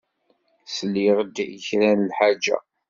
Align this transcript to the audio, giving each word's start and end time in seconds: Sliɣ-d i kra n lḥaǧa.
Sliɣ-d 0.75 1.35
i 1.55 1.57
kra 1.65 1.89
n 1.99 2.01
lḥaǧa. 2.09 2.57